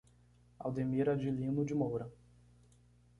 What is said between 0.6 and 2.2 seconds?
Aldemir Adilino de Moura